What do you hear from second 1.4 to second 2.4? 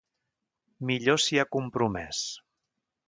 ha compromès.